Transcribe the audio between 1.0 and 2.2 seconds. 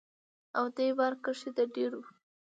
کښې دَ ډيرو